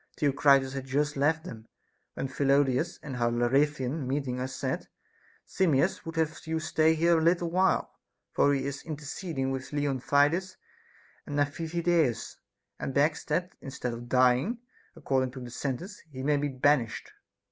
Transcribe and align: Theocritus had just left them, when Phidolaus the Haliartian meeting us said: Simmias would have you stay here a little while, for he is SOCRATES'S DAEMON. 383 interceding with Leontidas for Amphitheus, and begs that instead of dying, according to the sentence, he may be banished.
Theocritus 0.17 0.73
had 0.73 0.85
just 0.87 1.15
left 1.15 1.43
them, 1.43 1.67
when 2.15 2.27
Phidolaus 2.27 2.97
the 3.01 3.09
Haliartian 3.09 4.07
meeting 4.07 4.39
us 4.39 4.55
said: 4.55 4.87
Simmias 5.45 6.03
would 6.07 6.15
have 6.15 6.41
you 6.47 6.59
stay 6.59 6.95
here 6.95 7.19
a 7.19 7.23
little 7.23 7.51
while, 7.51 7.93
for 8.33 8.51
he 8.51 8.65
is 8.65 8.79
SOCRATES'S 8.79 8.81
DAEMON. 9.21 9.41
383 9.41 9.45
interceding 9.45 9.51
with 9.51 10.05
Leontidas 10.43 10.57
for 11.25 11.39
Amphitheus, 11.39 12.37
and 12.79 12.93
begs 12.95 13.23
that 13.25 13.53
instead 13.61 13.93
of 13.93 14.09
dying, 14.09 14.57
according 14.95 15.29
to 15.33 15.39
the 15.39 15.51
sentence, 15.51 15.99
he 16.11 16.23
may 16.23 16.37
be 16.37 16.49
banished. 16.49 17.11